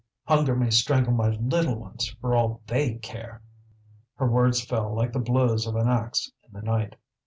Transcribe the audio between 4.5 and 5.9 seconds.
fell like the blows of an